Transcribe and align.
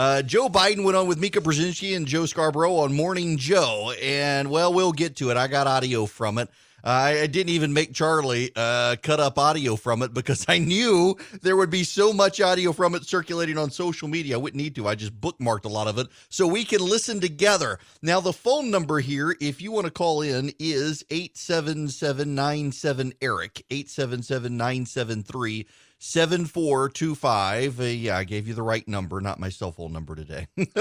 Uh, 0.00 0.22
Joe 0.22 0.48
Biden 0.48 0.82
went 0.82 0.96
on 0.96 1.08
with 1.08 1.20
Mika 1.20 1.42
Brzezinski 1.42 1.94
and 1.94 2.06
Joe 2.06 2.24
Scarborough 2.24 2.76
on 2.76 2.94
Morning 2.94 3.36
Joe, 3.36 3.92
and 4.02 4.50
well, 4.50 4.72
we'll 4.72 4.92
get 4.92 5.16
to 5.16 5.30
it. 5.30 5.36
I 5.36 5.46
got 5.46 5.66
audio 5.66 6.06
from 6.06 6.38
it. 6.38 6.48
I 6.82 7.26
didn't 7.26 7.50
even 7.50 7.74
make 7.74 7.92
Charlie 7.92 8.50
uh, 8.56 8.96
cut 9.02 9.20
up 9.20 9.38
audio 9.38 9.76
from 9.76 10.00
it 10.00 10.14
because 10.14 10.46
I 10.48 10.56
knew 10.56 11.18
there 11.42 11.54
would 11.54 11.68
be 11.68 11.84
so 11.84 12.14
much 12.14 12.40
audio 12.40 12.72
from 12.72 12.94
it 12.94 13.04
circulating 13.04 13.58
on 13.58 13.70
social 13.70 14.08
media. 14.08 14.36
I 14.36 14.38
wouldn't 14.38 14.56
need 14.56 14.74
to. 14.76 14.88
I 14.88 14.94
just 14.94 15.20
bookmarked 15.20 15.66
a 15.66 15.68
lot 15.68 15.86
of 15.86 15.98
it 15.98 16.06
so 16.30 16.46
we 16.46 16.64
can 16.64 16.80
listen 16.80 17.20
together. 17.20 17.78
Now, 18.00 18.20
the 18.20 18.32
phone 18.32 18.70
number 18.70 19.00
here, 19.00 19.36
if 19.38 19.60
you 19.60 19.70
want 19.70 19.84
to 19.84 19.92
call 19.92 20.22
in, 20.22 20.50
is 20.58 21.04
877 21.10 23.12
Eric, 23.20 23.66
877 23.70 24.56
973 24.56 25.66
7425. 26.00 27.78
Uh, 27.78 27.84
yeah, 27.84 28.16
I 28.16 28.24
gave 28.24 28.48
you 28.48 28.54
the 28.54 28.62
right 28.62 28.88
number, 28.88 29.20
not 29.20 29.38
my 29.38 29.50
cell 29.50 29.70
phone 29.70 29.92
number 29.92 30.16
today. 30.16 30.48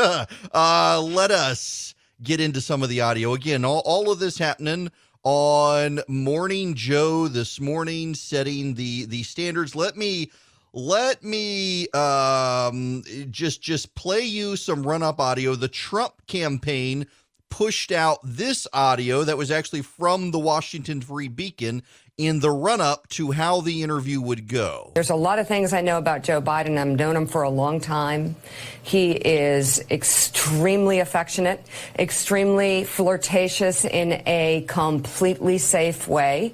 uh, 0.53 1.01
let 1.03 1.29
us 1.29 1.93
get 2.23 2.39
into 2.39 2.61
some 2.61 2.81
of 2.81 2.89
the 2.89 3.01
audio. 3.01 3.33
Again, 3.33 3.65
all, 3.65 3.81
all 3.85 4.11
of 4.11 4.19
this 4.19 4.37
happening 4.37 4.89
on 5.23 5.99
Morning 6.07 6.73
Joe 6.73 7.27
this 7.27 7.59
morning, 7.59 8.15
setting 8.15 8.75
the 8.75 9.05
the 9.05 9.23
standards. 9.23 9.75
Let 9.75 9.97
me 9.97 10.31
let 10.71 11.21
me 11.21 11.89
um, 11.89 13.03
just 13.29 13.61
just 13.61 13.93
play 13.95 14.21
you 14.21 14.55
some 14.55 14.87
run 14.87 15.03
up 15.03 15.19
audio. 15.19 15.53
The 15.55 15.67
Trump 15.67 16.13
campaign 16.27 17.07
pushed 17.49 17.91
out 17.91 18.19
this 18.23 18.67
audio 18.71 19.23
that 19.23 19.37
was 19.37 19.51
actually 19.51 19.81
from 19.81 20.31
the 20.31 20.39
Washington 20.39 21.01
Free 21.01 21.27
Beacon 21.27 21.83
in 22.19 22.41
the 22.41 22.51
run 22.51 22.81
up 22.81 23.07
to 23.07 23.31
how 23.31 23.61
the 23.61 23.81
interview 23.81 24.19
would 24.19 24.49
go. 24.49 24.91
There's 24.93 25.09
a 25.09 25.15
lot 25.15 25.39
of 25.39 25.47
things 25.47 25.71
I 25.71 25.79
know 25.79 25.97
about 25.97 26.21
Joe 26.21 26.41
Biden. 26.41 26.77
I've 26.77 26.99
known 26.99 27.15
him 27.15 27.25
for 27.25 27.43
a 27.43 27.49
long 27.49 27.79
time. 27.79 28.35
He 28.83 29.11
is 29.11 29.79
extremely 29.89 30.99
affectionate, 30.99 31.65
extremely 31.97 32.83
flirtatious 32.83 33.85
in 33.85 34.21
a 34.25 34.65
completely 34.67 35.59
safe 35.59 36.09
way. 36.09 36.53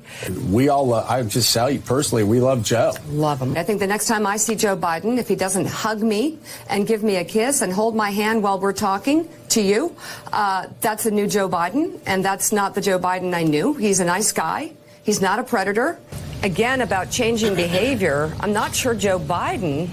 We 0.49 0.69
all, 0.69 0.93
uh, 0.93 1.03
I 1.09 1.23
just 1.23 1.51
tell 1.51 1.71
you 1.71 1.79
personally, 1.79 2.23
we 2.23 2.39
love 2.39 2.61
Joe. 2.61 2.93
Love 3.09 3.41
him. 3.41 3.57
I 3.57 3.63
think 3.63 3.79
the 3.79 3.87
next 3.87 4.07
time 4.07 4.27
I 4.27 4.37
see 4.37 4.53
Joe 4.53 4.77
Biden, 4.77 5.17
if 5.17 5.27
he 5.27 5.35
doesn't 5.35 5.65
hug 5.65 6.03
me 6.03 6.37
and 6.69 6.85
give 6.85 7.01
me 7.01 7.15
a 7.15 7.25
kiss 7.25 7.63
and 7.63 7.73
hold 7.73 7.95
my 7.95 8.11
hand 8.11 8.43
while 8.43 8.59
we're 8.59 8.73
talking 8.73 9.27
to 9.49 9.61
you, 9.61 9.95
uh, 10.31 10.67
that's 10.81 11.07
a 11.07 11.11
new 11.11 11.25
Joe 11.25 11.49
Biden, 11.49 11.99
and 12.05 12.23
that's 12.23 12.51
not 12.51 12.75
the 12.75 12.81
Joe 12.81 12.99
Biden 12.99 13.33
I 13.33 13.41
knew. 13.41 13.73
He's 13.73 13.99
a 13.99 14.05
nice 14.05 14.31
guy. 14.31 14.73
He's 15.05 15.21
not 15.21 15.37
a 15.37 15.43
predator. 15.43 15.99
Again, 16.41 16.81
about 16.81 17.11
changing 17.11 17.53
behavior, 17.53 18.35
I'm 18.39 18.53
not 18.53 18.75
sure 18.75 18.95
Joe 18.95 19.19
Biden. 19.19 19.87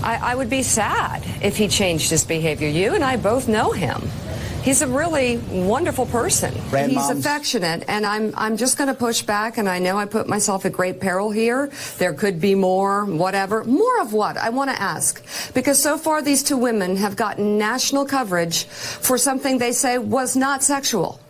I, 0.00 0.32
I 0.32 0.34
would 0.36 0.48
be 0.48 0.62
sad 0.62 1.24
if 1.42 1.56
he 1.56 1.66
changed 1.66 2.10
his 2.10 2.24
behavior. 2.24 2.68
You 2.68 2.94
and 2.94 3.02
I 3.02 3.16
both 3.16 3.48
know 3.48 3.72
him. 3.72 4.00
He's 4.62 4.80
a 4.82 4.86
really 4.86 5.38
wonderful 5.50 6.06
person. 6.06 6.54
He's 6.90 7.08
affectionate, 7.08 7.84
and 7.88 8.04
I'm 8.04 8.32
I'm 8.36 8.56
just 8.56 8.76
going 8.76 8.88
to 8.88 8.94
push 8.94 9.22
back. 9.22 9.58
And 9.58 9.68
I 9.68 9.78
know 9.78 9.96
I 9.96 10.06
put 10.06 10.28
myself 10.28 10.64
at 10.66 10.72
great 10.72 11.00
peril 11.00 11.30
here. 11.30 11.70
There 11.98 12.12
could 12.12 12.40
be 12.40 12.56
more, 12.56 13.04
whatever. 13.04 13.62
More 13.64 14.00
of 14.00 14.12
what? 14.12 14.36
I 14.36 14.50
want 14.50 14.70
to 14.70 14.80
ask 14.80 15.24
because 15.54 15.80
so 15.80 15.98
far 15.98 16.20
these 16.20 16.42
two 16.42 16.56
women 16.56 16.96
have 16.96 17.14
gotten 17.14 17.58
national 17.58 18.06
coverage 18.06 18.64
for 18.64 19.18
something 19.18 19.58
they 19.58 19.72
say 19.72 19.98
was 19.98 20.36
not 20.36 20.64
sexual. 20.64 21.20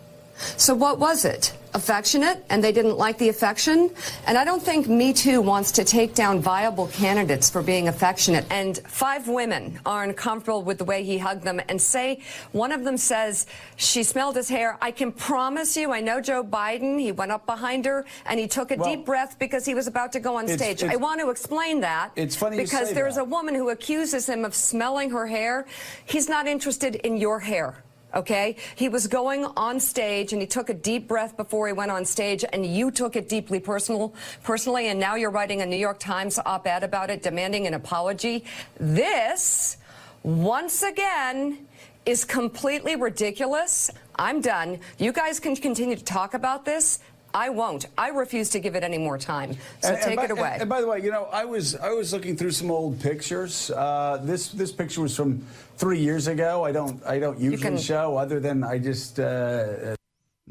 So 0.57 0.73
what 0.73 0.97
was 0.97 1.23
it? 1.23 1.53
Affectionate 1.77 2.43
and 2.49 2.61
they 2.61 2.73
didn't 2.73 2.97
like 2.97 3.17
the 3.17 3.29
affection. 3.29 3.89
And 4.25 4.37
I 4.37 4.43
don't 4.43 4.61
think 4.61 4.89
Me 4.89 5.13
Too 5.13 5.39
wants 5.41 5.71
to 5.73 5.85
take 5.85 6.13
down 6.13 6.41
viable 6.41 6.87
candidates 6.87 7.49
for 7.49 7.61
being 7.61 7.87
affectionate. 7.87 8.45
And 8.49 8.79
five 8.79 9.27
women 9.29 9.79
are 9.85 10.03
uncomfortable 10.03 10.63
with 10.63 10.79
the 10.79 10.83
way 10.83 11.03
he 11.03 11.17
hugged 11.17 11.43
them 11.43 11.61
and 11.69 11.81
say 11.81 12.21
one 12.51 12.71
of 12.71 12.83
them 12.83 12.97
says 12.97 13.45
she 13.77 14.03
smelled 14.03 14.35
his 14.35 14.49
hair. 14.49 14.77
I 14.81 14.91
can 14.91 15.11
promise 15.11 15.77
you, 15.77 15.93
I 15.93 16.01
know 16.01 16.19
Joe 16.19 16.43
Biden. 16.43 16.99
He 16.99 17.11
went 17.11 17.31
up 17.31 17.45
behind 17.45 17.85
her 17.85 18.05
and 18.25 18.39
he 18.39 18.47
took 18.47 18.71
a 18.71 18.75
well, 18.75 18.89
deep 18.89 19.05
breath 19.05 19.37
because 19.39 19.63
he 19.65 19.75
was 19.75 19.87
about 19.87 20.11
to 20.13 20.19
go 20.19 20.35
on 20.35 20.47
stage. 20.47 20.83
It's, 20.83 20.93
I 20.93 20.97
want 20.97 21.21
to 21.21 21.29
explain 21.29 21.79
that. 21.81 22.11
It's 22.15 22.35
funny 22.35 22.57
because 22.57 22.91
there's 22.91 23.15
that. 23.15 23.21
a 23.21 23.25
woman 23.25 23.55
who 23.55 23.69
accuses 23.69 24.27
him 24.27 24.43
of 24.43 24.53
smelling 24.53 25.11
her 25.11 25.27
hair. 25.27 25.67
He's 26.05 26.27
not 26.27 26.47
interested 26.47 26.95
in 26.95 27.17
your 27.17 27.39
hair 27.39 27.83
okay? 28.17 28.55
He 28.75 28.89
was 28.89 29.07
going 29.07 29.45
on 29.55 29.79
stage 29.79 30.33
and 30.33 30.41
he 30.41 30.47
took 30.47 30.69
a 30.69 30.73
deep 30.73 31.07
breath 31.07 31.37
before 31.37 31.67
he 31.67 31.73
went 31.73 31.91
on 31.91 32.03
stage 32.03 32.43
and 32.51 32.65
you 32.65 32.91
took 32.91 33.15
it 33.15 33.29
deeply 33.29 33.59
personal, 33.59 34.13
personally 34.43 34.87
and 34.87 34.99
now 34.99 35.15
you're 35.15 35.31
writing 35.31 35.61
a 35.61 35.65
New 35.65 35.77
York 35.77 35.99
Times 35.99 36.39
op-ed 36.45 36.83
about 36.83 37.09
it 37.09 37.23
demanding 37.23 37.67
an 37.67 37.75
apology. 37.75 38.43
This, 38.79 39.77
once 40.23 40.81
again, 40.83 41.59
is 42.05 42.25
completely 42.25 42.95
ridiculous. 42.95 43.91
I'm 44.15 44.41
done. 44.41 44.79
You 44.97 45.11
guys 45.11 45.39
can 45.39 45.55
continue 45.55 45.95
to 45.95 46.03
talk 46.03 46.33
about 46.33 46.65
this. 46.65 46.99
I 47.33 47.49
won't. 47.49 47.87
I 47.97 48.09
refuse 48.09 48.49
to 48.51 48.59
give 48.59 48.75
it 48.75 48.83
any 48.83 48.97
more 48.97 49.17
time. 49.17 49.57
So 49.81 49.89
and, 49.89 49.97
take 49.97 50.07
and 50.07 50.15
by, 50.15 50.23
it 50.23 50.31
away. 50.31 50.51
And, 50.53 50.61
and, 50.61 50.69
by 50.69 50.81
the 50.81 50.87
way, 50.87 51.01
you 51.01 51.11
know, 51.11 51.25
I 51.25 51.45
was 51.45 51.75
I 51.75 51.91
was 51.91 52.13
looking 52.13 52.35
through 52.37 52.51
some 52.51 52.71
old 52.71 52.99
pictures. 52.99 53.69
Uh, 53.69 54.19
this 54.23 54.49
this 54.49 54.71
picture 54.71 55.01
was 55.01 55.15
from 55.15 55.45
three 55.77 55.99
years 55.99 56.27
ago. 56.27 56.63
I 56.63 56.71
don't 56.71 57.03
I 57.05 57.19
don't 57.19 57.39
usually 57.39 57.61
can, 57.61 57.77
show 57.77 58.17
other 58.17 58.39
than 58.39 58.63
I 58.63 58.79
just. 58.79 59.19
Uh, 59.19 59.95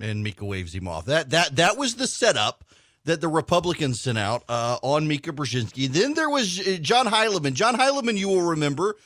and 0.01 0.23
Mika 0.23 0.45
waves 0.45 0.75
him 0.75 0.89
off. 0.89 1.07
That 1.07 1.31
that 1.31 1.57
that 1.57 1.77
was 1.77 1.97
the 1.97 2.07
setup 2.07 2.65
that 3.05 3.21
the 3.21 3.29
Republicans 3.29 4.01
sent 4.01 4.19
out 4.19 4.45
uh, 4.49 4.79
on 4.83 5.07
Mika 5.07 5.33
Brzezinski. 5.33 5.89
Then 5.89 6.15
there 6.15 6.29
was 6.29 6.61
uh, 6.61 6.79
John 6.81 7.07
Heilemann. 7.07 7.55
John 7.55 7.77
Heilemann, 7.77 8.17
you 8.17 8.29
will 8.29 8.43
remember 8.43 8.97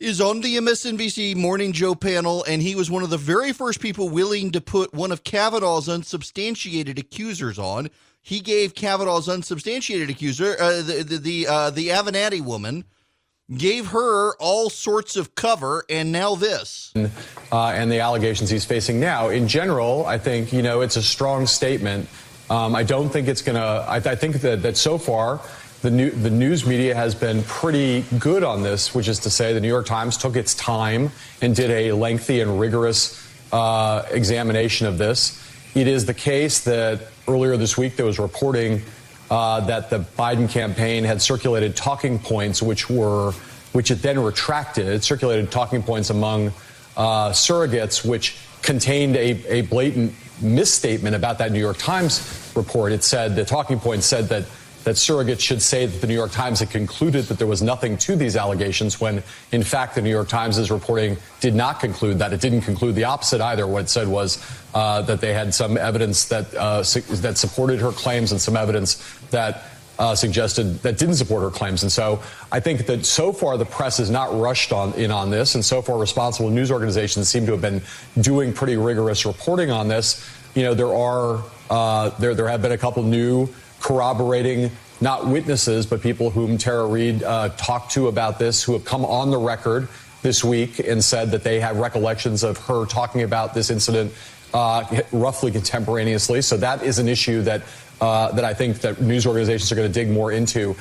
is 0.00 0.18
on 0.18 0.40
the 0.40 0.56
MSNBC 0.56 1.36
Morning 1.36 1.72
Joe 1.72 1.94
panel, 1.94 2.42
and 2.44 2.62
he 2.62 2.74
was 2.74 2.90
one 2.90 3.02
of 3.02 3.10
the 3.10 3.18
very 3.18 3.52
first 3.52 3.80
people 3.80 4.08
willing 4.08 4.50
to 4.52 4.60
put 4.60 4.94
one 4.94 5.12
of 5.12 5.24
Kavanaugh's 5.24 5.90
unsubstantiated 5.90 6.98
accusers 6.98 7.58
on. 7.58 7.90
He 8.22 8.40
gave 8.40 8.74
Kavanaugh's 8.74 9.28
unsubstantiated 9.28 10.08
accuser, 10.08 10.56
uh, 10.58 10.80
the 10.82 11.04
the 11.06 11.18
the, 11.18 11.46
uh, 11.46 11.70
the 11.70 11.88
Avenatti 11.88 12.40
woman, 12.40 12.84
gave 13.56 13.88
her 13.88 14.36
all 14.36 14.70
sorts 14.70 15.16
of 15.16 15.34
cover, 15.34 15.84
and 15.88 16.12
now 16.12 16.34
this. 16.34 16.92
Uh, 17.52 17.66
and 17.74 17.90
the 17.90 18.00
allegations 18.00 18.50
he's 18.50 18.64
facing 18.64 19.00
now. 19.00 19.28
In 19.28 19.48
general, 19.48 20.06
I 20.06 20.18
think 20.18 20.52
you 20.52 20.62
know 20.62 20.82
it's 20.82 20.96
a 20.96 21.02
strong 21.02 21.46
statement. 21.46 22.08
Um, 22.48 22.74
I 22.74 22.82
don't 22.82 23.08
think 23.08 23.28
it's 23.28 23.42
going 23.42 23.56
to. 23.56 23.84
I, 23.88 24.00
think 24.14 24.40
that 24.40 24.62
that 24.62 24.76
so 24.76 24.98
far 24.98 25.40
the, 25.82 25.90
new, 25.90 26.10
the 26.10 26.30
news 26.30 26.66
media 26.66 26.94
has 26.94 27.14
been 27.14 27.42
pretty 27.44 28.04
good 28.18 28.44
on 28.44 28.62
this, 28.62 28.94
which 28.94 29.08
is 29.08 29.18
to 29.20 29.30
say, 29.30 29.54
the 29.54 29.60
New 29.60 29.68
York 29.68 29.86
Times 29.86 30.16
took 30.16 30.36
its 30.36 30.54
time 30.54 31.10
and 31.40 31.56
did 31.56 31.70
a 31.70 31.92
lengthy 31.92 32.40
and 32.40 32.60
rigorous 32.60 33.26
uh, 33.52 34.04
examination 34.10 34.86
of 34.86 34.98
this. 34.98 35.42
It 35.74 35.86
is 35.86 36.04
the 36.04 36.14
case 36.14 36.60
that 36.64 37.08
earlier 37.26 37.56
this 37.56 37.78
week 37.78 37.96
there 37.96 38.04
was 38.04 38.18
reporting 38.18 38.82
uh, 39.30 39.60
that 39.60 39.90
the 39.90 40.00
Biden 40.00 40.48
campaign 40.48 41.04
had 41.04 41.22
circulated 41.22 41.76
talking 41.76 42.18
points, 42.18 42.62
which 42.62 42.90
were 42.90 43.32
which 43.72 43.90
it 43.90 44.02
then 44.02 44.18
retracted. 44.18 44.88
It 44.88 45.04
circulated 45.04 45.50
talking 45.52 45.82
points 45.82 46.10
among 46.10 46.48
uh, 46.96 47.30
surrogates, 47.30 48.04
which 48.04 48.36
contained 48.62 49.14
a, 49.16 49.30
a 49.48 49.60
blatant 49.62 50.12
misstatement 50.40 51.14
about 51.14 51.38
that 51.38 51.52
New 51.52 51.60
York 51.60 51.78
Times 51.78 52.52
report. 52.56 52.92
It 52.92 53.04
said 53.04 53.36
the 53.36 53.44
talking 53.44 53.78
points 53.78 54.06
said 54.06 54.28
that 54.30 54.44
that 54.84 54.96
surrogates 54.96 55.40
should 55.40 55.60
say 55.60 55.86
that 55.86 56.00
the 56.00 56.06
New 56.06 56.14
York 56.14 56.32
Times 56.32 56.60
had 56.60 56.70
concluded 56.70 57.26
that 57.26 57.38
there 57.38 57.46
was 57.46 57.62
nothing 57.62 57.98
to 57.98 58.16
these 58.16 58.36
allegations 58.36 59.00
when, 59.00 59.22
in 59.52 59.62
fact, 59.62 59.94
the 59.94 60.02
New 60.02 60.10
York 60.10 60.28
Times' 60.28 60.70
reporting 60.70 61.16
did 61.40 61.54
not 61.54 61.80
conclude 61.80 62.18
that. 62.18 62.32
It 62.32 62.40
didn't 62.40 62.62
conclude 62.62 62.94
the 62.94 63.04
opposite 63.04 63.40
either. 63.40 63.66
What 63.66 63.82
it 63.82 63.88
said 63.90 64.08
was 64.08 64.38
uh, 64.74 65.02
that 65.02 65.20
they 65.20 65.34
had 65.34 65.54
some 65.54 65.76
evidence 65.76 66.26
that, 66.26 66.54
uh, 66.54 66.82
su- 66.82 67.02
that 67.16 67.36
supported 67.36 67.80
her 67.80 67.92
claims 67.92 68.32
and 68.32 68.40
some 68.40 68.56
evidence 68.56 69.04
that 69.30 69.64
uh, 69.98 70.14
suggested 70.14 70.80
that 70.82 70.96
didn't 70.96 71.16
support 71.16 71.42
her 71.42 71.50
claims. 71.50 71.82
And 71.82 71.92
so 71.92 72.22
I 72.50 72.58
think 72.58 72.86
that 72.86 73.04
so 73.04 73.34
far 73.34 73.58
the 73.58 73.66
press 73.66 73.98
has 73.98 74.08
not 74.08 74.36
rushed 74.40 74.72
on 74.72 74.94
in 74.94 75.10
on 75.10 75.28
this, 75.28 75.54
and 75.54 75.64
so 75.64 75.82
far 75.82 75.98
responsible 75.98 76.48
news 76.48 76.70
organizations 76.70 77.28
seem 77.28 77.44
to 77.44 77.52
have 77.52 77.60
been 77.60 77.82
doing 78.22 78.54
pretty 78.54 78.78
rigorous 78.78 79.26
reporting 79.26 79.70
on 79.70 79.88
this. 79.88 80.26
You 80.54 80.62
know, 80.62 80.72
there 80.72 80.94
are 80.94 81.44
uh, 81.68 82.08
there 82.18 82.34
there 82.34 82.48
have 82.48 82.62
been 82.62 82.72
a 82.72 82.78
couple 82.78 83.02
new 83.02 83.46
corroborating 83.80 84.70
not 85.00 85.26
witnesses, 85.26 85.86
but 85.86 86.02
people 86.02 86.30
whom 86.30 86.58
Tara 86.58 86.86
Reade 86.86 87.22
uh, 87.22 87.48
talked 87.50 87.92
to 87.92 88.08
about 88.08 88.38
this, 88.38 88.62
who 88.62 88.74
have 88.74 88.84
come 88.84 89.04
on 89.04 89.30
the 89.30 89.38
record 89.38 89.88
this 90.22 90.44
week 90.44 90.78
and 90.78 91.02
said 91.02 91.30
that 91.30 91.42
they 91.42 91.58
have 91.60 91.78
recollections 91.78 92.44
of 92.44 92.58
her 92.58 92.84
talking 92.84 93.22
about 93.22 93.54
this 93.54 93.70
incident 93.70 94.12
uh, 94.52 94.84
roughly 95.12 95.50
contemporaneously. 95.50 96.42
So 96.42 96.56
that 96.58 96.82
is 96.82 96.98
an 96.98 97.08
issue 97.08 97.42
that 97.42 97.62
uh, 98.00 98.32
that 98.32 98.44
I 98.44 98.54
think 98.54 98.80
that 98.80 99.00
news 99.00 99.26
organizations 99.26 99.70
are 99.72 99.74
going 99.74 99.88
to 99.88 99.92
dig 99.92 100.10
more 100.10 100.32
into. 100.32 100.74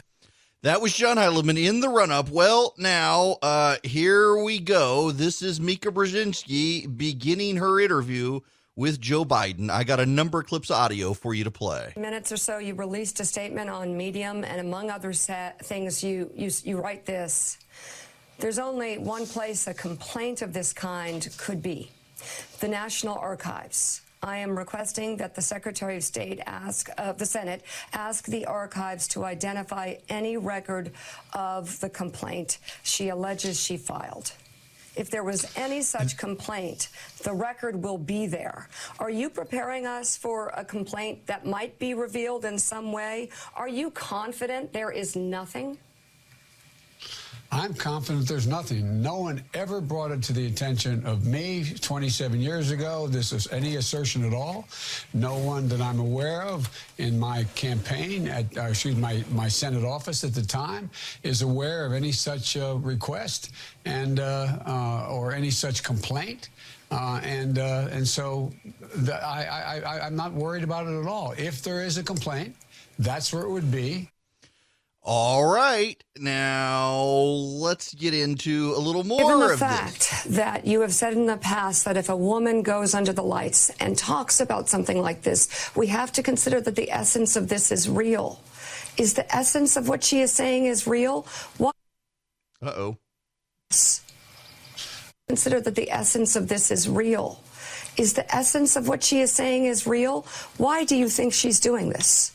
That 0.62 0.82
was 0.82 0.94
John 0.94 1.18
Heilemann 1.18 1.58
in 1.58 1.80
the 1.80 1.88
run-up. 1.88 2.30
Well, 2.30 2.74
now 2.78 3.38
uh, 3.42 3.78
here 3.84 4.42
we 4.42 4.60
go. 4.60 5.12
This 5.12 5.42
is 5.42 5.62
Mika 5.62 5.90
Brzezinski 5.90 6.98
beginning 6.98 7.58
her 7.58 7.80
interview 7.80 8.42
with 8.80 9.02
Joe 9.02 9.26
Biden. 9.26 9.70
I 9.70 9.84
got 9.84 10.00
a 10.00 10.06
number 10.06 10.40
of 10.40 10.48
clips 10.48 10.70
of 10.70 10.78
audio 10.78 11.14
for 11.14 11.34
you 11.34 11.44
to 11.44 11.52
play. 11.52 11.92
Minutes 11.98 12.32
or 12.32 12.38
so, 12.38 12.60
you 12.60 12.74
released 12.76 13.20
a 13.20 13.26
statement 13.26 13.70
on 13.70 13.98
Medium, 13.98 14.46
and 14.46 14.62
among 14.62 14.90
other 14.90 15.12
things, 15.12 16.02
you 16.02 16.32
you, 16.34 16.50
you 16.64 16.80
write 16.80 17.06
this. 17.06 17.58
There's 18.40 18.58
only 18.58 18.98
one 18.98 19.28
place 19.28 19.68
a 19.68 19.74
complaint 19.74 20.42
of 20.42 20.54
this 20.54 20.72
kind 20.72 21.28
could 21.38 21.62
be 21.62 21.92
the 22.62 22.70
National 22.70 23.18
Archives. 23.18 24.02
I 24.24 24.38
am 24.38 24.58
requesting 24.58 25.18
that 25.18 25.36
the 25.36 25.42
Secretary 25.42 25.98
of 25.98 26.04
State 26.04 26.40
ask 26.46 26.90
of 26.98 26.98
uh, 26.98 27.14
the 27.14 27.26
Senate 27.26 27.64
ask 27.92 28.26
the 28.28 28.46
archives 28.46 29.10
to 29.10 29.26
identify 29.26 29.96
any 30.08 30.38
record 30.38 30.92
of 31.34 31.80
the 31.82 31.90
complaint 31.90 32.60
she 32.84 33.10
alleges 33.10 33.60
she 33.60 33.76
filed. 33.76 34.32
If 34.96 35.10
there 35.10 35.24
was 35.24 35.52
any 35.56 35.82
such 35.82 36.18
complaint, 36.18 36.90
the 37.24 37.34
record 37.34 37.82
will 37.82 37.98
be 37.98 38.28
there. 38.28 38.68
Are 39.00 39.10
you 39.10 39.30
preparing 39.30 39.86
us 39.86 40.18
for 40.18 40.52
a 40.56 40.66
complaint 40.66 41.26
that 41.28 41.46
might 41.46 41.78
be 41.80 41.94
revealed 41.94 42.46
in 42.46 42.58
some 42.58 42.92
way? 42.92 43.30
Are 43.56 43.70
you 43.70 43.92
confident 43.92 44.74
there 44.74 44.92
is 44.92 45.16
nothing? 45.16 45.78
I'm 47.52 47.74
confident 47.74 48.28
there's 48.28 48.46
nothing. 48.46 49.02
No 49.02 49.18
one 49.18 49.44
ever 49.56 49.82
brought 49.82 50.12
it 50.12 50.22
to 50.24 50.34
the 50.34 50.46
attention 50.46 51.04
of 51.06 51.26
me 51.26 51.66
27 51.82 52.40
years 52.40 52.70
ago. 52.70 53.08
This 53.08 53.32
is 53.32 53.52
any 53.52 53.78
assertion 53.78 54.24
at 54.24 54.34
all. 54.34 54.68
No 55.14 55.38
one 55.38 55.68
that 55.70 55.82
I'm 55.82 56.00
aware 56.00 56.44
of 56.44 56.70
in 57.00 57.20
my 57.20 57.46
campaign 57.56 58.28
at, 58.28 58.56
uh, 58.56 58.62
excuse 58.64 58.96
my 58.96 59.24
my 59.32 59.48
Senate 59.48 59.84
office 59.84 60.24
at 60.24 60.36
the 60.36 60.44
time 60.44 60.92
is 61.24 61.42
aware 61.42 61.88
of 61.88 61.94
any 61.94 62.12
such 62.12 62.56
uh, 62.56 62.76
request 62.78 63.52
and 63.86 64.20
uh, 64.20 64.60
uh 64.68 65.08
or 65.10 65.34
any 65.34 65.50
such 65.50 65.84
complaint. 65.84 66.50
Uh, 66.92 67.20
and 67.24 67.58
uh, 67.58 67.88
and 67.92 68.08
so 68.08 68.52
the, 68.96 69.16
I, 69.26 69.82
I, 69.86 70.06
I'm 70.06 70.16
not 70.16 70.34
worried 70.34 70.64
about 70.64 70.88
it 70.88 71.00
at 71.00 71.08
all. 71.08 71.34
If 71.38 71.64
there 71.64 71.84
is 71.84 71.98
a 71.98 72.04
complaint, 72.04 72.56
that's 73.00 73.34
where 73.34 73.44
it 73.44 73.50
would 73.50 73.72
be. 73.72 74.10
All 75.02 75.46
right. 75.46 76.02
Now 76.18 76.96
let's 76.96 77.94
get 77.94 78.14
into 78.14 78.74
a 78.76 78.80
little 78.80 79.04
more 79.04 79.20
Given 79.20 79.40
the 79.40 79.58
fact 79.58 80.00
this. 80.00 80.24
that 80.36 80.68
you 80.68 80.82
have 80.82 80.94
said 80.94 81.14
in 81.14 81.26
the 81.26 81.38
past 81.38 81.86
that 81.86 81.98
if 81.98 82.10
a 82.10 82.16
woman 82.16 82.62
goes 82.62 82.94
under 82.94 83.14
the 83.14 83.24
lights 83.24 83.70
and 83.80 83.98
talks 83.98 84.40
about 84.42 84.68
something 84.68 85.02
like 85.02 85.22
this, 85.22 85.72
we 85.76 85.88
have 85.88 86.12
to 86.14 86.24
consider 86.24 86.60
that 86.62 86.76
the 86.76 86.92
essence 86.92 87.36
of 87.36 87.48
this 87.48 87.72
is 87.72 87.90
real. 87.90 88.42
Is 88.98 89.14
the 89.14 89.34
essence 89.34 89.78
of 89.78 89.88
what 89.88 90.04
she 90.04 90.20
is 90.20 90.32
saying 90.32 90.66
is 90.66 90.86
real? 90.86 91.26
Why? 91.58 91.72
Uh 92.62 92.74
oh. 92.76 92.98
Consider 95.30 95.62
that 95.62 95.76
the 95.76 95.90
essence 95.92 96.36
of 96.36 96.50
this 96.50 96.72
is 96.72 96.90
real. 96.90 97.42
Is 97.98 98.14
the 98.14 98.36
essence 98.36 98.76
of 98.76 98.88
what 98.88 99.04
she 99.04 99.22
is 99.22 99.32
saying 99.32 99.66
is 99.66 99.88
real? 99.88 100.26
Why 100.58 100.84
do 100.84 100.96
you 100.96 101.08
think 101.08 101.34
she's 101.34 101.60
doing 101.60 101.90
this? 101.90 102.34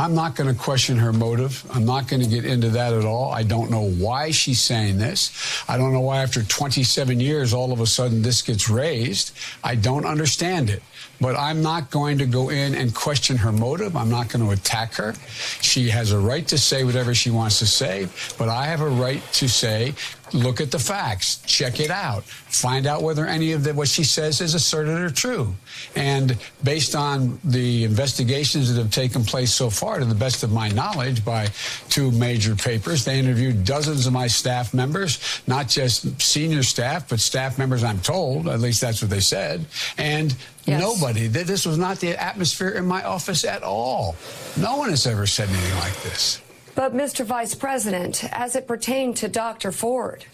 I'm 0.00 0.14
not 0.14 0.34
going 0.34 0.48
to 0.48 0.58
question 0.58 0.96
her 0.96 1.12
motive. 1.12 1.62
I'm 1.74 1.84
not 1.84 2.08
going 2.08 2.22
to 2.22 2.28
get 2.28 2.46
into 2.46 2.70
that 2.70 2.94
at 2.94 3.04
all. 3.04 3.30
I 3.32 3.42
don't 3.42 3.70
know 3.70 3.90
why 3.90 4.30
she's 4.30 4.58
saying 4.58 4.96
this. 4.96 5.62
I 5.68 5.76
don't 5.76 5.92
know 5.92 6.00
why 6.00 6.22
after 6.22 6.42
27 6.42 7.20
years, 7.20 7.52
all 7.52 7.70
of 7.70 7.80
a 7.80 7.86
sudden 7.86 8.22
this 8.22 8.40
gets 8.40 8.70
raised. 8.70 9.36
I 9.62 9.74
don't 9.74 10.06
understand 10.06 10.70
it. 10.70 10.82
But 11.20 11.36
I'm 11.36 11.60
not 11.60 11.90
going 11.90 12.16
to 12.16 12.24
go 12.24 12.48
in 12.48 12.74
and 12.74 12.94
question 12.94 13.36
her 13.36 13.52
motive. 13.52 13.94
I'm 13.94 14.08
not 14.08 14.30
going 14.30 14.42
to 14.42 14.52
attack 14.52 14.94
her. 14.94 15.12
She 15.60 15.90
has 15.90 16.12
a 16.12 16.18
right 16.18 16.48
to 16.48 16.56
say 16.56 16.82
whatever 16.82 17.14
she 17.14 17.30
wants 17.30 17.58
to 17.58 17.66
say, 17.66 18.08
but 18.38 18.48
I 18.48 18.64
have 18.64 18.80
a 18.80 18.88
right 18.88 19.22
to 19.34 19.48
say, 19.48 19.92
look 20.32 20.60
at 20.60 20.70
the 20.70 20.78
facts, 20.78 21.42
check 21.46 21.80
it 21.80 21.90
out, 21.90 22.24
find 22.24 22.86
out 22.86 23.02
whether 23.02 23.26
any 23.26 23.52
of 23.52 23.64
the, 23.64 23.74
what 23.74 23.88
she 23.88 24.04
says 24.04 24.40
is 24.40 24.54
asserted 24.54 24.98
or 24.98 25.10
true. 25.10 25.54
And 25.96 26.36
based 26.62 26.94
on 26.94 27.38
the 27.44 27.84
investigations 27.84 28.72
that 28.72 28.80
have 28.80 28.90
taken 28.90 29.24
place 29.24 29.52
so 29.52 29.70
far, 29.70 29.98
to 29.98 30.04
the 30.04 30.14
best 30.14 30.42
of 30.42 30.52
my 30.52 30.68
knowledge, 30.68 31.24
by 31.24 31.48
two 31.88 32.10
major 32.12 32.54
papers, 32.54 33.04
they 33.04 33.18
interviewed 33.18 33.64
dozens 33.64 34.06
of 34.06 34.12
my 34.12 34.26
staff 34.26 34.72
members, 34.74 35.42
not 35.46 35.68
just 35.68 36.20
senior 36.20 36.62
staff, 36.62 37.08
but 37.08 37.20
staff 37.20 37.58
members, 37.58 37.84
I'm 37.84 38.00
told, 38.00 38.48
at 38.48 38.60
least 38.60 38.80
that's 38.80 39.02
what 39.02 39.10
they 39.10 39.20
said. 39.20 39.64
And 39.98 40.34
Yes. 40.66 40.80
Nobody. 40.82 41.26
This 41.26 41.66
was 41.66 41.78
not 41.78 41.98
the 41.98 42.22
atmosphere 42.22 42.68
in 42.70 42.86
my 42.86 43.02
office 43.02 43.44
at 43.44 43.62
all. 43.62 44.14
No 44.56 44.76
one 44.76 44.90
has 44.90 45.06
ever 45.06 45.26
said 45.26 45.48
anything 45.48 45.78
like 45.78 46.00
this. 46.02 46.40
But, 46.74 46.94
Mr. 46.94 47.24
Vice 47.24 47.54
President, 47.54 48.24
as 48.32 48.56
it 48.56 48.66
pertained 48.66 49.16
to 49.18 49.28
Dr. 49.28 49.72
Ford, 49.72 50.24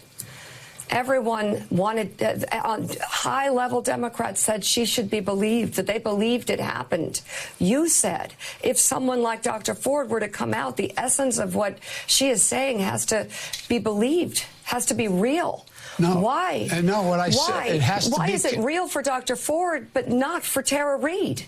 everyone 0.89 1.65
wanted, 1.69 2.21
uh, 2.21 2.79
high 3.01 3.49
level 3.49 3.81
Democrats 3.81 4.41
said 4.41 4.63
she 4.63 4.85
should 4.85 5.09
be 5.09 5.19
believed, 5.19 5.73
that 5.75 5.87
they 5.87 5.97
believed 5.97 6.49
it 6.49 6.59
happened. 6.59 7.21
You 7.59 7.89
said 7.89 8.33
if 8.61 8.77
someone 8.77 9.21
like 9.21 9.41
Dr. 9.41 9.73
Ford 9.73 10.09
were 10.09 10.19
to 10.19 10.29
come 10.29 10.53
out, 10.53 10.77
the 10.77 10.93
essence 10.97 11.37
of 11.37 11.55
what 11.55 11.79
she 12.05 12.29
is 12.29 12.43
saying 12.43 12.79
has 12.79 13.05
to 13.07 13.27
be 13.67 13.79
believed, 13.79 14.45
has 14.63 14.85
to 14.87 14.93
be 14.93 15.07
real. 15.07 15.65
No. 15.99 16.19
Why? 16.19 16.69
No, 16.83 17.01
what 17.03 17.19
I 17.19 17.29
Why? 17.29 17.67
said, 17.67 17.75
it 17.75 17.81
has 17.81 18.09
Why 18.09 18.27
to 18.27 18.31
be. 18.31 18.31
Why 18.31 18.35
is 18.35 18.45
it 18.45 18.59
real 18.59 18.87
for 18.87 19.01
Dr. 19.01 19.35
Ford, 19.35 19.87
but 19.93 20.09
not 20.09 20.43
for 20.43 20.61
Tara 20.61 20.97
Reade? 20.97 21.43